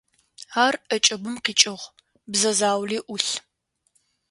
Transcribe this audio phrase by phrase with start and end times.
[0.65, 1.85] Ар ӏэкӏыбым къикӏыгъ,
[2.31, 3.31] бзэ заули ӏулъ.